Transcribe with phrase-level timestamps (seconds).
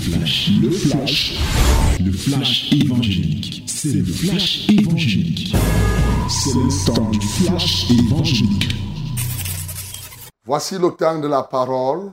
[0.00, 1.38] flash, le flash,
[2.00, 3.64] le flash évangélique.
[3.68, 5.54] C'est le flash évangélique.
[6.28, 8.74] C'est le temps du flash évangélique.
[10.44, 12.12] Voici le temps de la parole.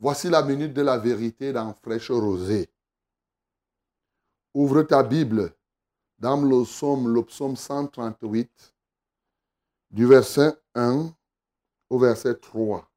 [0.00, 2.68] Voici la minute de la vérité dans Fraîche Rosée.
[4.52, 5.54] Ouvre ta Bible
[6.18, 8.74] dans le psaume, le psaume 138,
[9.90, 11.10] du verset 1
[11.90, 12.90] au verset 3.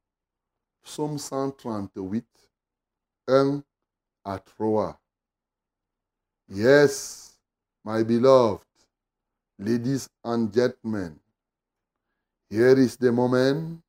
[0.82, 2.26] Psaume 138,
[3.30, 3.62] 1
[4.24, 4.98] à 3.
[6.48, 7.38] Yes,
[7.84, 8.66] my beloved,
[9.56, 11.20] ladies and gentlemen,
[12.48, 13.80] here is the moment,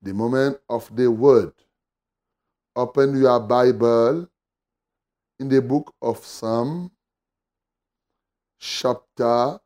[0.00, 1.52] the moment of the word.
[2.74, 4.26] Open your Bible
[5.38, 6.90] in the book of Psalm,
[8.58, 9.60] chapter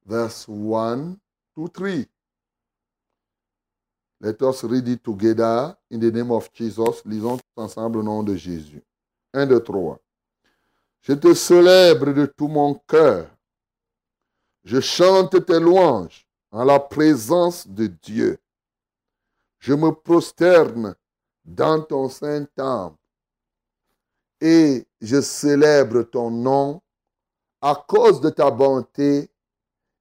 [0.05, 1.19] verse 1
[1.55, 2.05] to 3.
[4.19, 7.03] Let us read it together in the name of Jesus.
[7.05, 8.81] Lisons tous ensemble au nom de Jésus.
[9.33, 9.99] 1, 2, 3.
[11.01, 13.29] Je te célèbre de tout mon cœur.
[14.63, 18.39] Je chante tes louanges en la présence de Dieu.
[19.59, 20.95] Je me prosterne
[21.45, 22.97] dans ton saint temple
[24.41, 26.81] et je célèbre ton nom
[27.61, 29.29] à cause de ta bonté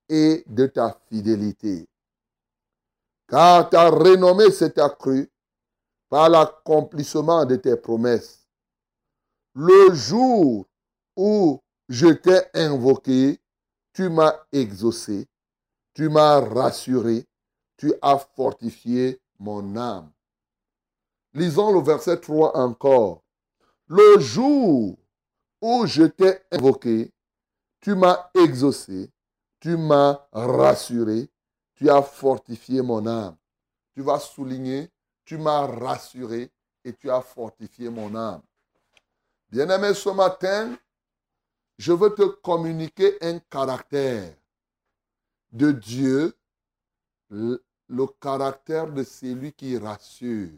[0.08, 1.88] et de ta fidélité.
[3.28, 5.28] Car ta renommée s'est accrue
[6.08, 8.46] par l'accomplissement de tes promesses.
[9.54, 10.66] Le jour
[11.16, 13.40] où je t'ai invoqué,
[13.92, 15.26] tu m'as exaucé,
[15.94, 17.26] tu m'as rassuré,
[17.76, 20.12] tu as fortifié mon âme.
[21.32, 23.22] Lisons le verset 3 encore.
[23.88, 24.98] Le jour
[25.60, 27.12] où je t'ai invoqué,
[27.80, 29.10] tu m'as exaucé,
[29.60, 31.28] tu m'as rassuré,
[31.74, 33.36] tu as fortifié mon âme.
[33.94, 34.90] Tu vas souligner,
[35.24, 36.50] tu m'as rassuré
[36.84, 38.42] et tu as fortifié mon âme.
[39.50, 40.76] Bien-aimé, ce matin,
[41.78, 44.34] je veux te communiquer un caractère
[45.52, 46.36] de Dieu,
[47.30, 47.62] le,
[48.20, 50.50] caractère de celui qui rassure.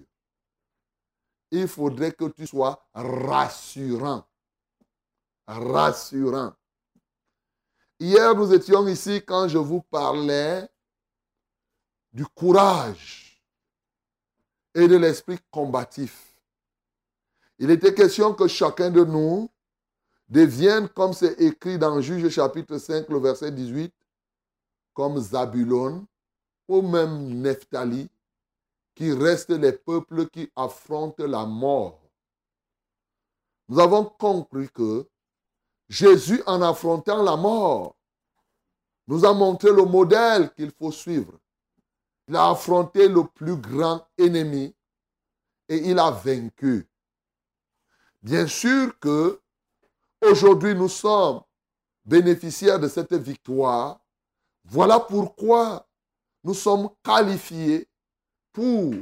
[1.51, 4.25] Il faudrait que tu sois rassurant.
[5.47, 6.53] Rassurant.
[7.99, 10.69] Hier, nous étions ici quand je vous parlais
[12.13, 13.43] du courage
[14.75, 16.37] et de l'esprit combatif.
[17.59, 19.51] Il était question que chacun de nous
[20.29, 23.93] deviennent, comme c'est écrit dans Juge chapitre 5, le verset 18,
[24.95, 26.07] comme Zabulon
[26.69, 28.09] ou même Nephtali,
[28.99, 32.03] qui restent les peuples qui affrontent la mort.
[33.69, 35.09] Nous avons compris que
[35.89, 37.95] Jésus, en affrontant la mort,
[39.07, 41.39] nous a montré le modèle qu'il faut suivre.
[42.27, 44.75] Il a affronté le plus grand ennemi
[45.69, 46.85] et il a vaincu.
[48.21, 49.41] Bien sûr que
[50.21, 51.43] Aujourd'hui, nous sommes
[52.05, 54.01] bénéficiaires de cette victoire.
[54.65, 55.87] Voilà pourquoi
[56.43, 57.89] nous sommes qualifiés
[58.53, 58.95] pour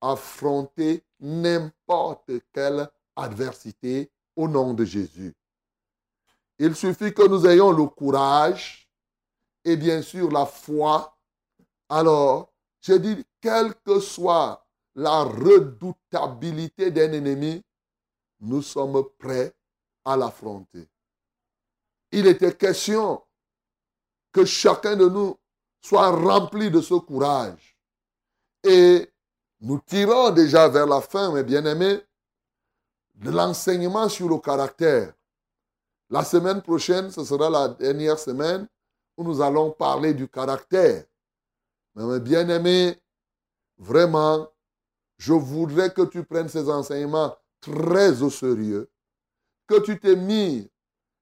[0.00, 5.34] affronter n'importe quelle adversité au nom de Jésus.
[6.58, 8.88] Il suffit que nous ayons le courage
[9.64, 11.16] et bien sûr la foi.
[11.88, 17.62] Alors, je dis, quelle que soit la redoutabilité d'un ennemi,
[18.40, 19.54] nous sommes prêts
[20.04, 20.88] à l'affronter.
[22.12, 23.22] Il était question
[24.32, 25.38] que chacun de nous
[25.80, 27.69] soit rempli de ce courage.
[28.64, 29.10] Et
[29.60, 32.00] nous tirons déjà vers la fin, mes bien-aimés,
[33.14, 35.12] de l'enseignement sur le caractère.
[36.08, 38.66] La semaine prochaine, ce sera la dernière semaine
[39.16, 41.04] où nous allons parler du caractère.
[41.94, 42.98] Mais mes bien-aimés,
[43.78, 44.48] vraiment,
[45.18, 48.90] je voudrais que tu prennes ces enseignements très au sérieux
[49.66, 50.68] que tu t'es mis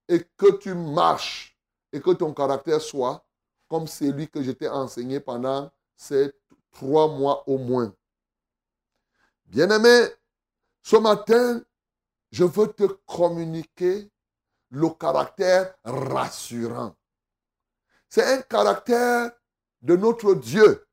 [0.08, 1.58] et que tu marches
[1.92, 3.26] et que ton caractère soit
[3.68, 6.32] comme celui que je t'ai enseigné pendant ces
[6.72, 7.94] trois mois au moins.
[9.46, 10.08] Bien-aimé,
[10.82, 11.62] ce matin,
[12.30, 14.10] je veux te communiquer
[14.70, 16.94] le caractère rassurant.
[18.08, 19.30] C'est un caractère
[19.82, 20.86] de notre Dieu.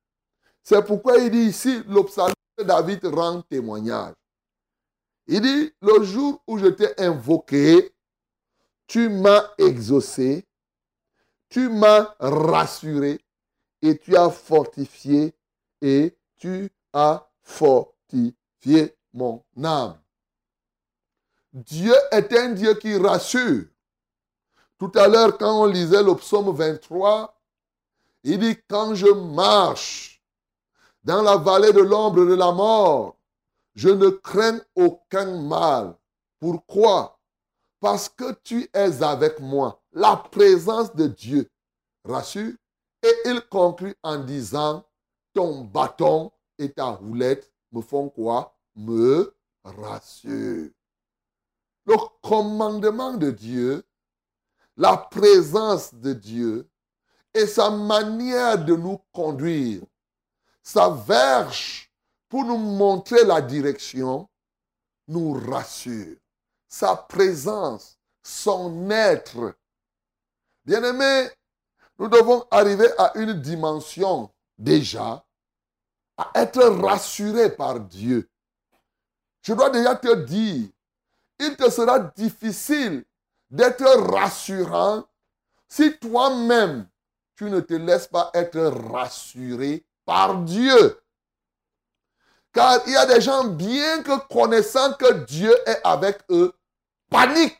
[0.63, 2.01] C'est pourquoi il dit ici, le
[2.57, 4.15] de David rend témoignage.
[5.27, 7.93] Il dit, le jour où je t'ai invoqué,
[8.87, 10.45] tu m'as exaucé,
[11.49, 13.19] tu m'as rassuré
[13.81, 15.33] et tu as fortifié
[15.81, 19.97] et tu as fortifié mon âme.
[21.53, 23.65] Dieu est un Dieu qui rassure.
[24.77, 27.33] Tout à l'heure, quand on lisait le psaume 23,
[28.23, 30.21] il dit, quand je marche
[31.03, 33.17] dans la vallée de l'ombre de la mort,
[33.75, 35.95] je ne crains aucun mal.
[36.39, 37.19] Pourquoi?
[37.79, 39.81] Parce que tu es avec moi.
[39.93, 41.49] La présence de Dieu
[42.03, 42.53] rassure.
[43.03, 44.83] Et il conclut en disant,
[45.35, 48.57] ton bâton et ta roulette me font quoi?
[48.75, 50.71] Me rassurent.
[51.85, 53.83] Le commandement de Dieu,
[54.77, 56.67] la présence de Dieu
[57.33, 59.81] et sa manière de nous conduire,
[60.63, 61.91] sa verge
[62.29, 64.27] pour nous montrer la direction,
[65.07, 66.15] nous rassure.
[66.67, 69.53] Sa présence, son être.
[70.63, 71.29] Bien-aimé,
[71.99, 75.24] nous devons arriver à une dimension déjà,
[76.17, 78.29] à être rassuré par Dieu.
[79.41, 80.69] Je dois déjà te dire,
[81.39, 83.05] il te sera difficile
[83.49, 85.05] d'être rassurant
[85.67, 86.87] si toi-même,
[87.35, 88.59] tu ne te laisses pas être
[88.91, 91.01] rassuré par Dieu.
[92.53, 96.53] Car il y a des gens, bien que connaissant que Dieu est avec eux,
[97.09, 97.59] paniquent.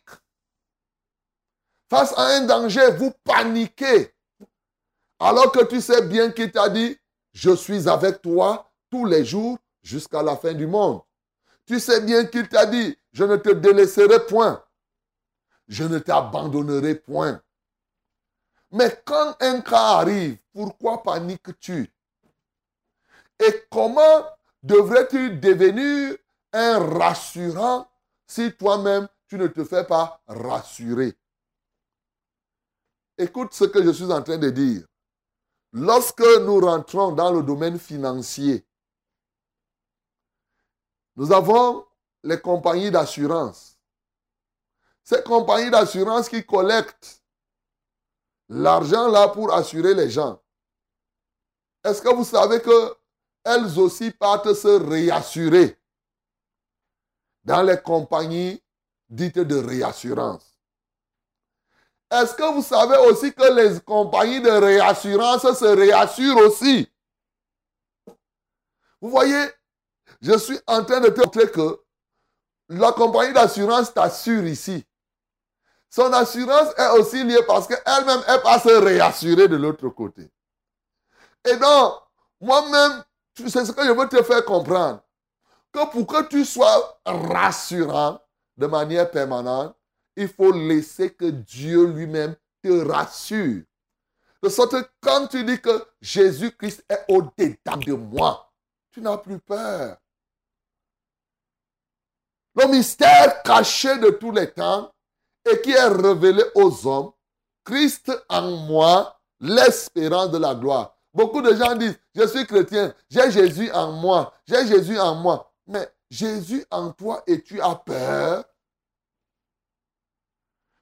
[1.89, 4.13] Face à un danger, vous paniquez.
[5.19, 6.97] Alors que tu sais bien qu'il t'a dit,
[7.35, 11.01] je suis avec toi tous les jours jusqu'à la fin du monde.
[11.65, 14.63] Tu sais bien qu'il t'a dit, je ne te délaisserai point.
[15.67, 17.41] Je ne t'abandonnerai point.
[18.71, 21.91] Mais quand un cas arrive, pourquoi paniques-tu?
[23.39, 24.25] Et comment
[24.63, 26.15] devrais-tu devenir
[26.53, 27.89] un rassurant
[28.25, 31.17] si toi-même tu ne te fais pas rassurer?
[33.17, 34.85] Écoute ce que je suis en train de dire.
[35.77, 38.65] Lorsque nous rentrons dans le domaine financier,
[41.17, 41.85] nous avons
[42.23, 43.77] les compagnies d'assurance.
[45.03, 47.21] Ces compagnies d'assurance qui collectent
[48.47, 50.41] l'argent là pour assurer les gens.
[51.83, 52.95] Est-ce que vous savez que
[53.43, 55.77] elles aussi partent se réassurer
[57.43, 58.63] dans les compagnies
[59.09, 60.54] dites de réassurance?
[62.11, 66.89] Est-ce que vous savez aussi que les compagnies de réassurance se réassurent aussi?
[69.01, 69.49] Vous voyez,
[70.21, 71.81] je suis en train de te montrer que
[72.69, 74.85] la compagnie d'assurance t'assure ici.
[75.89, 80.29] Son assurance est aussi liée parce qu'elle-même, elle pas se réassurer de l'autre côté.
[81.45, 81.93] Et donc,
[82.41, 83.03] moi-même,
[83.35, 85.01] c'est ce que je veux te faire comprendre.
[85.71, 88.19] Que pour que tu sois rassurant
[88.57, 89.75] de manière permanente,
[90.15, 93.63] il faut laisser que Dieu lui-même te rassure.
[94.41, 98.51] De sorte que quand tu dis que Jésus-Christ est au-dedans de moi,
[98.91, 99.97] tu n'as plus peur.
[102.55, 104.93] Le mystère caché de tous les temps
[105.49, 107.11] et qui est révélé aux hommes,
[107.65, 110.95] Christ en moi, l'espérance de la gloire.
[111.13, 115.51] Beaucoup de gens disent, je suis chrétien, j'ai Jésus en moi, j'ai Jésus en moi.
[115.67, 118.45] Mais Jésus en toi et tu as peur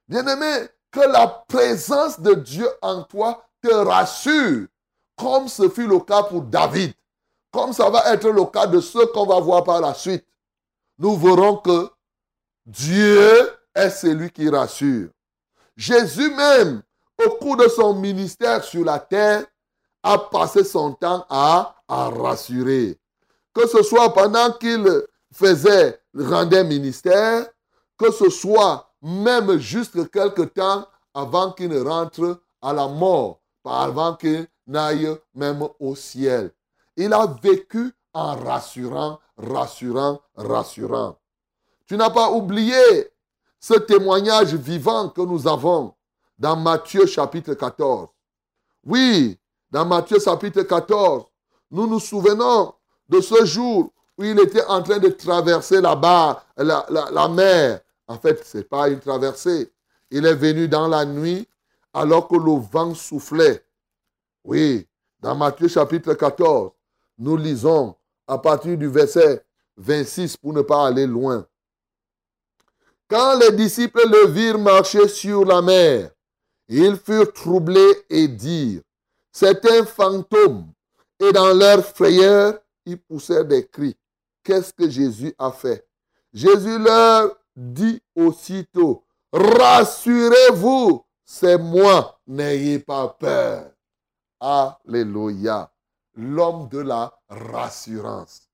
[0.07, 4.67] Bien-aimé, que la présence de Dieu en toi te rassure,
[5.17, 6.93] comme ce fut le cas pour David,
[7.51, 10.25] comme ça va être le cas de ceux qu'on va voir par la suite.
[10.97, 11.89] Nous verrons que
[12.65, 15.09] Dieu est celui qui rassure.
[15.75, 16.81] Jésus même,
[17.25, 19.45] au cours de son ministère sur la terre,
[20.03, 22.99] a passé son temps à, à rassurer.
[23.53, 24.85] Que ce soit pendant qu'il
[25.33, 27.47] faisait, rendait ministère,
[27.97, 34.15] que ce soit même juste quelque temps avant qu'il ne rentre à la mort, avant
[34.15, 36.51] qu'il n'aille même au ciel.
[36.95, 41.17] Il a vécu en rassurant, rassurant, rassurant.
[41.85, 43.11] Tu n'as pas oublié
[43.59, 45.93] ce témoignage vivant que nous avons
[46.39, 48.07] dans Matthieu chapitre 14.
[48.85, 49.37] Oui,
[49.69, 51.25] dans Matthieu chapitre 14,
[51.71, 52.73] nous nous souvenons
[53.09, 55.99] de ce jour où il était en train de traverser la,
[56.57, 59.71] la mer en fait, ce n'est pas une traversée.
[60.11, 61.47] Il est venu dans la nuit
[61.93, 63.63] alors que le vent soufflait.
[64.43, 64.87] Oui,
[65.19, 66.71] dans Matthieu chapitre 14,
[67.17, 67.95] nous lisons
[68.27, 69.43] à partir du verset
[69.77, 71.45] 26 pour ne pas aller loin.
[73.07, 76.09] Quand les disciples le virent marcher sur la mer,
[76.67, 78.81] ils furent troublés et dirent,
[79.31, 80.71] c'est un fantôme.
[81.19, 83.95] Et dans leur frayeur, ils poussèrent des cris.
[84.43, 85.87] Qu'est-ce que Jésus a fait?
[86.33, 93.71] Jésus leur dit aussitôt, rassurez-vous, c'est moi, n'ayez pas peur.
[94.39, 95.71] Alléluia.
[96.15, 98.49] L'homme de la rassurance.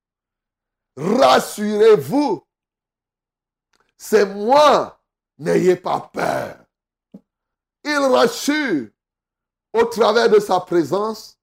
[7.83, 8.87] Il rassure
[9.73, 11.37] au travers de sa présence.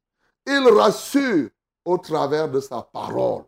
[0.47, 1.51] Il rassure
[1.85, 3.45] au travers de sa parole.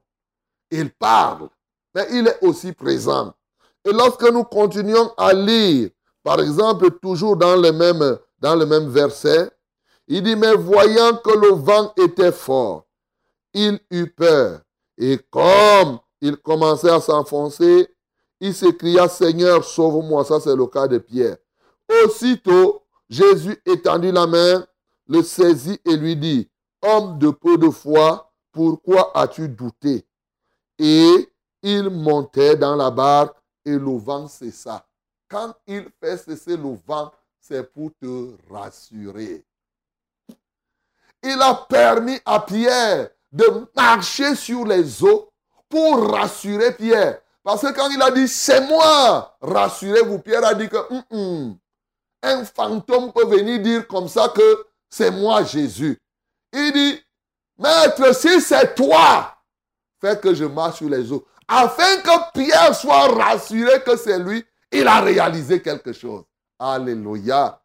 [0.71, 1.49] Il parle,
[1.95, 3.35] mais il est aussi présent.
[3.89, 5.89] Et lorsque nous continuons à lire,
[6.23, 9.51] par exemple, toujours dans le même, dans le même verset,
[10.07, 12.85] il dit, mais voyant que le vent était fort,
[13.55, 14.61] il eut peur.
[14.99, 17.89] Et comme il commençait à s'enfoncer,
[18.41, 20.23] il s'écria, Seigneur, sauve-moi.
[20.25, 21.39] Ça, c'est le cas de Pierre.
[22.05, 24.67] Aussitôt, Jésus étendit la main,
[25.09, 26.51] le saisit et lui dit,
[26.83, 30.05] Homme de peu de foi, pourquoi as-tu douté?
[30.79, 33.38] Et il montait dans la barque
[33.69, 34.87] et le vent cessa.
[35.29, 39.45] Quand il fait cesser le vent, c'est pour te rassurer.
[41.23, 45.31] Il a permis à Pierre de marcher sur les eaux
[45.69, 47.21] pour rassurer Pierre.
[47.43, 51.59] Parce que quand il a dit, c'est moi, rassurez-vous, Pierre a dit que hum, hum,
[52.23, 55.99] un fantôme peut venir dire comme ça que c'est moi Jésus.
[56.53, 57.03] Il dit,
[57.59, 59.37] maître, si c'est toi,
[60.01, 61.27] fais que je marche sur les eaux.
[61.49, 66.25] Afin que Pierre soit rassuré que c'est lui, il a réalisé quelque chose.
[66.59, 67.61] Alléluia.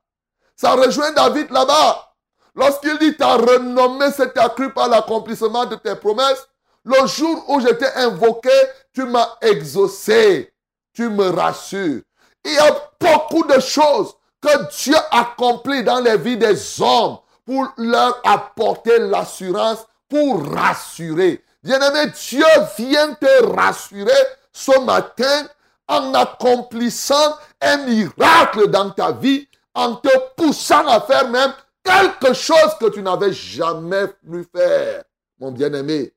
[0.56, 2.14] Ça rejoint David là-bas.
[2.56, 6.48] Lorsqu'il dit, ta renommée s'est accrue par l'accomplissement de tes promesses,
[6.86, 8.50] le jour où j'étais invoqué,
[8.94, 10.54] tu m'as exaucé.
[10.94, 12.02] Tu me rassures.
[12.46, 17.68] Il y a beaucoup de choses que Dieu accomplit dans les vies des hommes pour
[17.78, 21.44] leur apporter l'assurance, pour rassurer.
[21.64, 22.46] Bien-aimé, Dieu
[22.78, 24.12] vient te rassurer
[24.52, 25.48] ce matin
[25.88, 32.78] en accomplissant un miracle dans ta vie, en te poussant à faire même quelque chose
[32.80, 35.04] que tu n'avais jamais pu faire,
[35.40, 36.14] mon bien-aimé.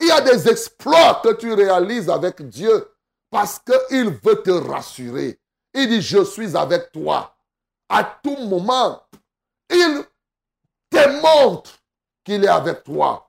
[0.00, 2.88] Il y a des exploits que tu réalises avec Dieu
[3.30, 5.38] parce qu'il veut te rassurer.
[5.74, 7.36] Il dit, je suis avec toi.
[7.90, 9.02] À tout moment,
[9.70, 10.02] il
[10.90, 11.72] démontre
[12.24, 13.27] qu'il est avec toi.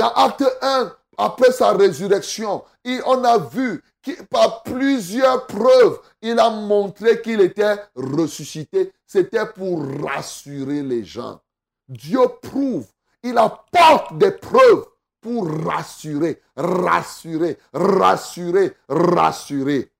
[0.00, 2.64] Dans Acte 1, après sa résurrection,
[3.04, 3.84] on a vu
[4.30, 8.94] par plusieurs preuves, il a montré qu'il était ressuscité.
[9.06, 11.38] C'était pour rassurer les gens.
[11.86, 12.86] Dieu prouve,
[13.22, 14.86] il apporte des preuves
[15.20, 19.92] pour rassurer, rassurer, rassurer, rassurer.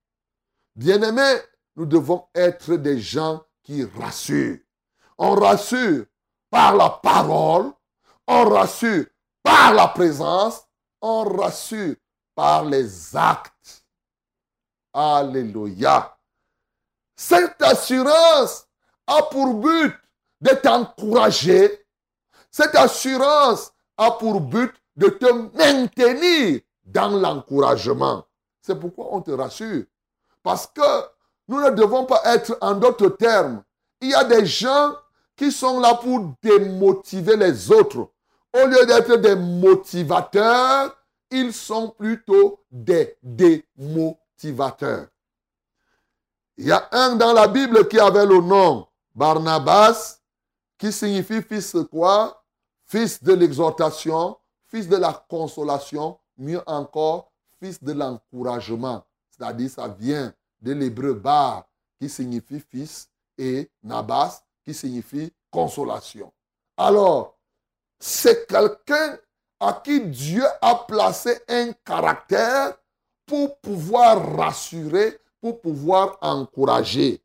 [0.75, 1.41] Bien-aimés,
[1.75, 4.57] nous devons être des gens qui rassurent.
[5.19, 6.05] On rassure
[6.49, 7.71] par la parole,
[8.27, 9.05] on rassure
[9.43, 10.61] par la présence,
[11.01, 11.95] on rassure
[12.35, 13.83] par les actes.
[14.93, 16.15] Alléluia.
[17.15, 18.67] Cette assurance
[19.07, 19.93] a pour but
[20.41, 21.85] de t'encourager.
[22.49, 28.25] Cette assurance a pour but de te maintenir dans l'encouragement.
[28.61, 29.85] C'est pourquoi on te rassure.
[30.43, 31.05] Parce que
[31.47, 33.63] nous ne devons pas être en d'autres termes.
[34.01, 34.95] Il y a des gens
[35.35, 38.09] qui sont là pour démotiver les autres.
[38.53, 40.95] Au lieu d'être des motivateurs,
[41.29, 45.07] ils sont plutôt des démotivateurs.
[46.57, 50.19] Il y a un dans la Bible qui avait le nom Barnabas,
[50.77, 52.43] qui signifie fils de quoi?
[52.85, 59.05] Fils de l'exhortation, fils de la consolation, mieux encore, fils de l'encouragement.
[59.29, 61.65] C'est-à-dire, ça vient de l'hébreu bar,
[61.99, 66.33] qui signifie fils, et nabas, qui signifie consolation.
[66.75, 67.37] Alors,
[68.01, 69.17] c'est quelqu'un
[69.59, 72.73] à qui Dieu a placé un caractère
[73.27, 77.23] pour pouvoir rassurer, pour pouvoir encourager.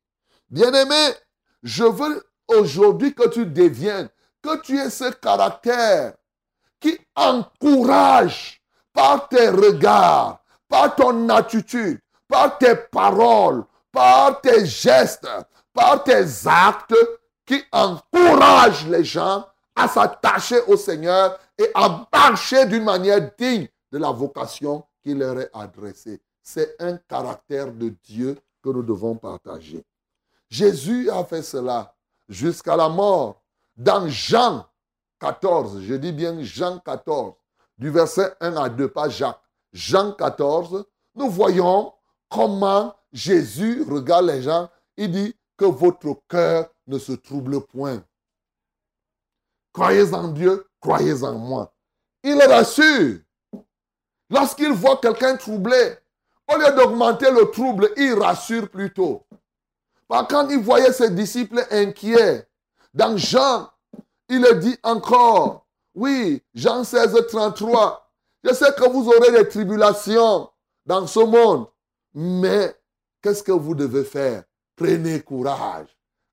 [0.50, 1.14] Bien-aimé,
[1.62, 4.10] je veux aujourd'hui que tu deviennes,
[4.42, 6.12] que tu aies ce caractère
[6.78, 15.26] qui encourage par tes regards, par ton attitude, par tes paroles, par tes gestes,
[15.72, 16.94] par tes actes,
[17.46, 23.98] qui encourage les gens à s'attacher au Seigneur et à marcher d'une manière digne de
[23.98, 26.20] la vocation qui leur est adressée.
[26.42, 29.84] C'est un caractère de Dieu que nous devons partager.
[30.48, 31.94] Jésus a fait cela
[32.28, 33.42] jusqu'à la mort.
[33.76, 34.66] Dans Jean
[35.20, 37.34] 14, je dis bien Jean 14,
[37.78, 39.40] du verset 1 à 2, pas Jacques.
[39.72, 41.92] Jean 14, nous voyons
[42.30, 44.70] comment Jésus regarde les gens.
[44.96, 48.02] Il dit que votre cœur ne se trouble point.
[49.76, 51.70] Croyez en Dieu, croyez en moi.
[52.22, 53.18] Il rassure.
[54.30, 55.98] Lorsqu'il voit quelqu'un troublé,
[56.50, 59.26] au lieu d'augmenter le trouble, il rassure plutôt.
[60.08, 62.48] quand il voyait ses disciples inquiets,
[62.94, 63.70] dans Jean,
[64.30, 68.10] il dit encore, oui, Jean 16, 33,
[68.44, 70.48] je sais que vous aurez des tribulations
[70.86, 71.66] dans ce monde,
[72.14, 72.74] mais
[73.20, 74.44] qu'est-ce que vous devez faire?
[74.74, 75.88] Prenez courage.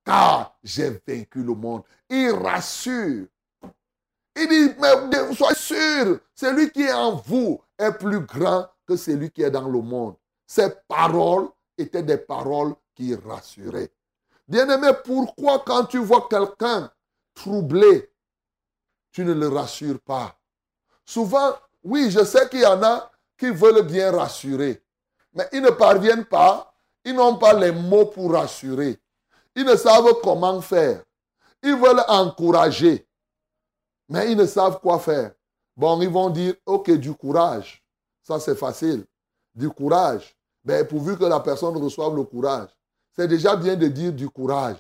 [0.05, 1.83] car j'ai vaincu le monde.
[2.09, 3.27] Il rassure.
[4.35, 9.29] Il dit, mais soyez sûr, celui qui est en vous est plus grand que celui
[9.29, 10.15] qui est dans le monde.
[10.45, 13.91] Ces paroles étaient des paroles qui rassuraient.
[14.47, 16.91] Bien-aimé, pourquoi quand tu vois quelqu'un
[17.33, 18.11] troublé,
[19.11, 20.35] tu ne le rassures pas?
[21.05, 24.81] Souvent, oui, je sais qu'il y en a qui veulent bien rassurer,
[25.33, 26.73] mais ils ne parviennent pas,
[27.05, 28.99] ils n'ont pas les mots pour rassurer.
[29.55, 31.03] Ils ne savent comment faire.
[31.61, 33.07] Ils veulent encourager,
[34.13, 35.32] mais ils ne savent quoi faire.
[35.75, 37.84] Bon, ils vont dire, ok, du courage.
[38.22, 39.05] Ça, c'est facile.
[39.55, 40.38] Du courage.
[40.63, 42.70] Mais pourvu que la personne reçoive le courage.
[43.15, 44.77] C'est déjà bien de dire du courage.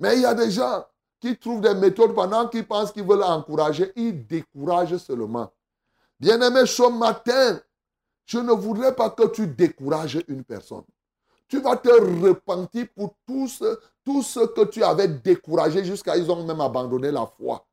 [0.00, 0.84] Mais il y a des gens
[1.20, 5.52] qui trouvent des méthodes pendant qu'ils pensent qu'ils veulent encourager, ils découragent seulement.
[6.18, 7.60] Bien-aimé, ce matin,
[8.24, 10.84] je ne voudrais pas que tu décourages une personne.
[11.46, 11.90] Tu vas te
[12.26, 17.64] repentir pour tout ce, que tu avais découragé jusqu'à ils ont même abandonné la foi.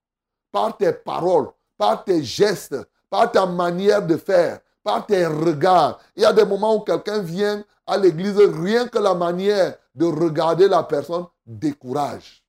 [0.51, 2.75] Par tes paroles, par tes gestes,
[3.09, 5.99] par ta manière de faire, par tes regards.
[6.15, 10.05] Il y a des moments où quelqu'un vient à l'église, rien que la manière de
[10.05, 12.43] regarder la personne décourage.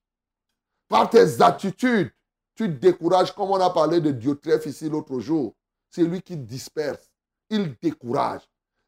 [0.89, 2.11] Par tes attitudes,
[2.55, 5.55] tu décourages, comme on a parlé de Diotrephe ici l'autre jour.
[5.91, 7.09] C'est lui qui disperse.
[7.51, 8.43] Il décourage.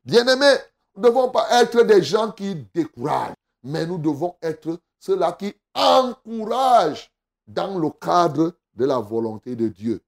[0.04, 0.56] Bien-aimés,
[0.96, 5.54] nous ne devons pas être des gens qui découragent, mais nous devons être ceux-là qui
[5.74, 7.10] encouragent
[7.46, 10.00] dans le cadre de la volonté de Dieu.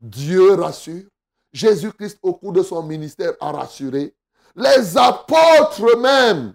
[0.00, 1.04] Dieu rassure.
[1.52, 4.14] Jésus-Christ, au cours de son ministère, a rassuré.
[4.54, 6.54] Les apôtres même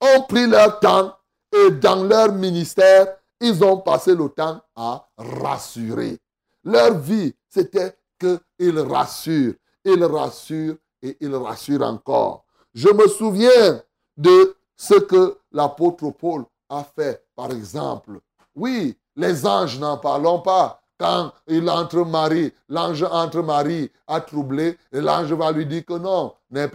[0.00, 1.16] ont pris leur temps
[1.52, 6.18] et dans leur ministère, ils ont passé le temps à rassurer.
[6.64, 9.54] Leur vie, c'était qu'ils rassurent.
[9.84, 12.44] Ils rassurent et ils rassurent encore.
[12.74, 13.82] Je me souviens
[14.16, 18.20] de ce que l'apôtre Paul a fait, par exemple.
[18.54, 20.80] Oui, les anges n'en parlons pas.
[20.98, 25.94] Quand il entre Marie, l'ange entre Marie a troublé, et l'ange va lui dire que
[25.94, 26.66] non, ne,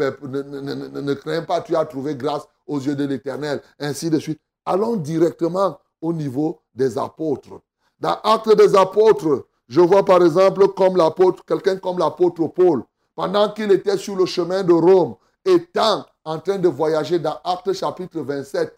[1.02, 4.42] ne, crains pas, tu as trouvé grâce aux yeux de l'Éternel, ainsi de suite.
[4.66, 7.62] Allons directement au niveau des apôtres.
[8.00, 12.84] Dans Actes des apôtres, je vois par exemple comme l'apôtre, quelqu'un comme l'apôtre Paul,
[13.16, 17.72] pendant qu'il était sur le chemin de Rome, étant en train de voyager dans Actes
[17.74, 18.78] chapitre 27,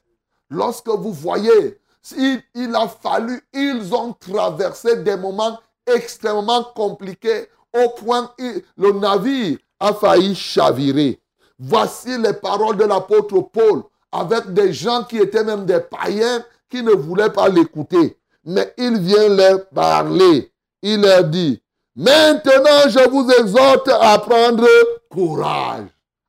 [0.51, 1.79] lorsque vous voyez
[2.17, 9.57] il, a fallu, ils ont traversé des moments extrêmement compliqués au point où le navire
[9.79, 11.19] a failli chavirer.
[11.57, 16.83] Voici les paroles de l'apôtre Paul avec des gens qui étaient même des païens qui
[16.83, 18.17] ne voulaient pas l'écouter.
[18.45, 20.51] Mais il vient leur parler.
[20.81, 21.61] Il leur dit,
[21.95, 24.65] maintenant je vous exhorte à prendre
[25.09, 25.87] courage.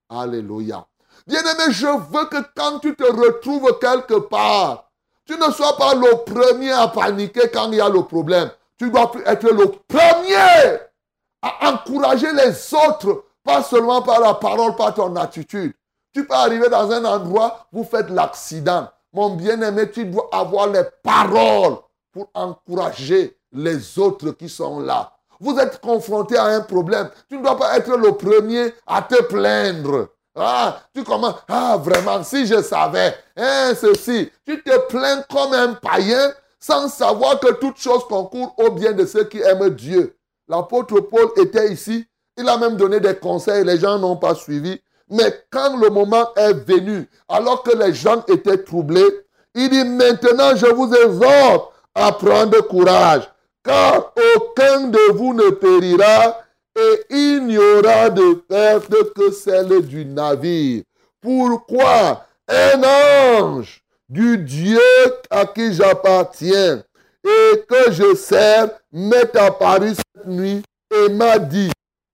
[0.09, 0.85] Alléluia.
[1.27, 4.90] Bien-aimé, je veux que quand tu te retrouves quelque part,
[5.27, 8.51] tu ne sois pas le premier à paniquer quand il y a le problème.
[8.79, 10.79] Tu dois être le premier
[11.43, 15.73] à encourager les autres, pas seulement par la parole, par ton attitude.
[16.13, 18.89] Tu peux arriver dans un endroit, vous faites l'accident.
[19.13, 21.77] Mon bien-aimé, tu dois avoir les paroles
[22.13, 25.13] pour encourager les autres qui sont là.
[25.41, 27.09] Vous êtes confronté à un problème.
[27.29, 30.09] Tu ne dois pas être le premier à te plaindre.
[30.37, 35.75] Ah, tu commences, ah, vraiment, si je savais, hein, ceci, tu te plains comme un
[35.75, 40.17] païen sans savoir que toute chose concourt au bien de ceux qui aiment Dieu.
[40.47, 44.81] L'apôtre Paul était ici, il a même donné des conseils, les gens n'ont pas suivi.
[45.09, 50.55] Mais quand le moment est venu, alors que les gens étaient troublés, il dit, maintenant
[50.55, 53.29] je vous exhorte à prendre courage,
[53.65, 56.37] car aucun de vous ne périra
[56.79, 60.83] et il n'y aura de perte que celle du navire.
[61.21, 62.27] Pourquoi?
[62.49, 64.81] Un ange du Dieu
[65.31, 66.83] à qui j'appartiens
[67.25, 71.71] et que je sers m'est apparu cette nuit et m'a dit,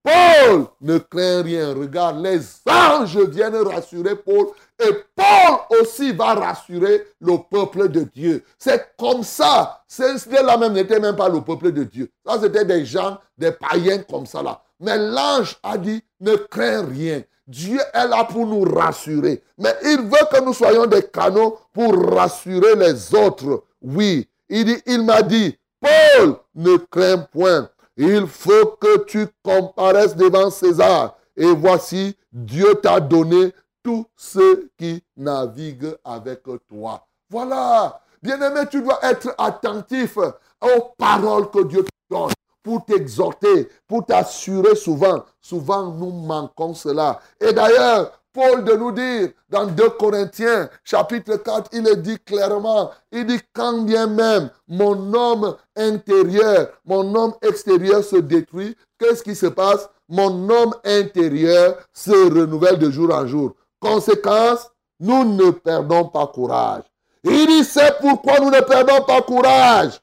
[0.07, 1.73] Paul, ne crains rien.
[1.73, 4.47] Regarde, les anges viennent rassurer Paul
[4.79, 8.41] et Paul aussi va rassurer le peuple de Dieu.
[8.57, 9.83] C'est comme ça.
[9.85, 12.09] Cela même n'était même pas le peuple de Dieu.
[12.25, 14.61] Ça, c'était des gens, des païens comme ça là.
[14.79, 17.23] Mais l'ange a dit, ne crains rien.
[17.45, 19.43] Dieu est là pour nous rassurer.
[19.57, 23.63] Mais il veut que nous soyons des canaux pour rassurer les autres.
[23.81, 27.69] Oui, il dit, il m'a dit, Paul, ne crains point.
[27.97, 31.17] Il faut que tu comparaisses devant César.
[31.35, 37.07] Et voici, Dieu t'a donné tous ceux qui naviguent avec toi.
[37.29, 37.99] Voilà.
[38.21, 42.31] Bien-aimé, tu dois être attentif aux paroles que Dieu te donne
[42.61, 45.23] pour t'exhorter, pour t'assurer souvent.
[45.39, 47.19] Souvent, nous manquons cela.
[47.39, 53.25] Et d'ailleurs, Paul de nous dire dans 2 Corinthiens chapitre 4, il dit clairement, il
[53.25, 59.47] dit quand bien même mon homme intérieur, mon homme extérieur se détruit, qu'est-ce qui se
[59.47, 59.89] passe?
[60.07, 63.55] Mon homme intérieur se renouvelle de jour en jour.
[63.79, 64.69] Conséquence,
[64.99, 66.83] nous ne perdons pas courage.
[67.23, 69.99] Il dit, c'est pourquoi nous ne perdons pas courage.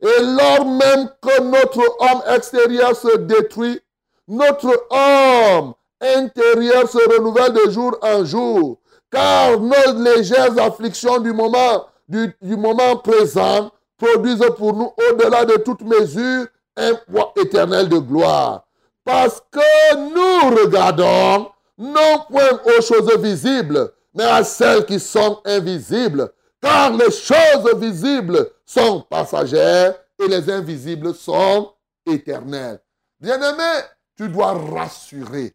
[0.00, 3.80] Et lors même que notre homme extérieur se détruit,
[4.26, 8.78] notre homme intérieur se renouvelle de jour en jour.
[9.10, 15.82] Car nos légères afflictions du moment, du moment présent produisent pour nous, au-delà de toute
[15.82, 18.64] mesure, un poids éternel de gloire.
[19.04, 26.30] Parce que nous regardons non point aux choses visibles, mais à celles qui sont invisibles.
[26.60, 31.72] Car les choses visibles sont passagères et les invisibles sont
[32.04, 32.80] éternelles.
[33.20, 33.82] Bien-aimé,
[34.16, 35.54] tu dois rassurer.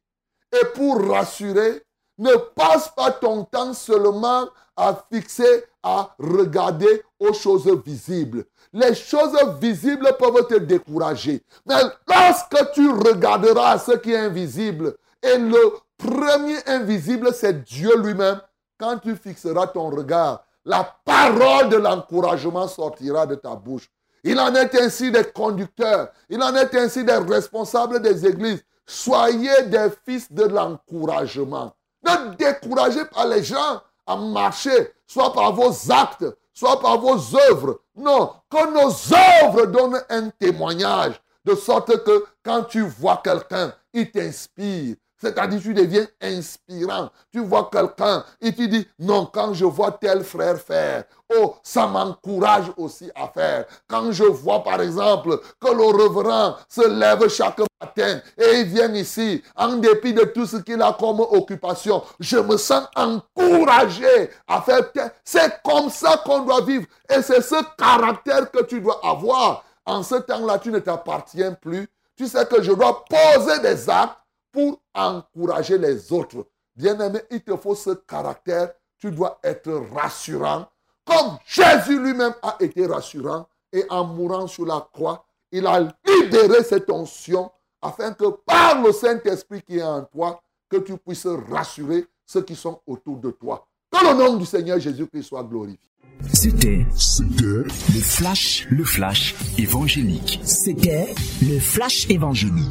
[0.53, 1.83] Et pour rassurer,
[2.17, 8.45] ne passe pas ton temps seulement à fixer, à regarder aux choses visibles.
[8.71, 11.43] Les choses visibles peuvent te décourager.
[11.65, 18.41] Mais lorsque tu regarderas ce qui est invisible, et le premier invisible, c'est Dieu lui-même,
[18.79, 23.89] quand tu fixeras ton regard, la parole de l'encouragement sortira de ta bouche.
[24.23, 28.63] Il en est ainsi des conducteurs, il en est ainsi des responsables des églises.
[28.86, 31.74] Soyez des fils de l'encouragement.
[32.04, 37.17] Ne découragez pas les gens à marcher, soit par vos actes, soit par vos
[37.50, 37.80] œuvres.
[37.96, 44.12] Non, que nos œuvres donnent un témoignage, de sorte que quand tu vois quelqu'un, il
[44.12, 47.09] t'inspire, c'est-à-dire, tu deviens inspirant.
[47.31, 51.88] Tu vois quelqu'un et tu dis, non, quand je vois tel frère faire, oh, ça
[51.88, 53.65] m'encourage aussi à faire.
[53.88, 58.93] Quand je vois, par exemple, que le reverend se lève chaque matin et il vient
[58.93, 64.62] ici, en dépit de tout ce qu'il a comme occupation, je me sens encouragé à
[64.62, 64.81] faire.
[65.23, 66.86] C'est comme ça qu'on doit vivre.
[67.09, 69.63] Et c'est ce caractère que tu dois avoir.
[69.86, 71.88] En ce temps-là, tu ne t'appartiens plus.
[72.17, 74.17] Tu sais que je dois poser des actes
[74.53, 76.47] pour encourager les autres.
[76.75, 78.71] Bien-aimé, il te faut ce caractère.
[78.97, 80.69] Tu dois être rassurant,
[81.03, 83.47] comme Jésus lui-même a été rassurant.
[83.73, 88.93] Et en mourant sur la croix, il a libéré cette onction afin que par le
[88.93, 93.67] Saint-Esprit qui est en toi, que tu puisses rassurer ceux qui sont autour de toi.
[93.91, 95.89] Que le nom du Seigneur Jésus-Christ soit glorifié.
[96.31, 97.65] C'était le
[98.01, 100.39] flash, le flash évangélique.
[100.43, 102.69] C'était le flash évangélique.